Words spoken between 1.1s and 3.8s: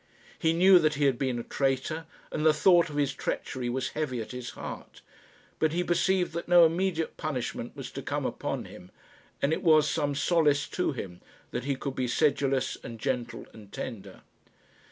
been a traitor, and the thought of his treachery